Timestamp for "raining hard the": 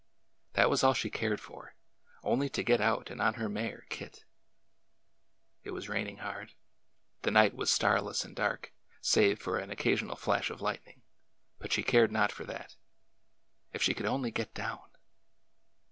5.89-7.29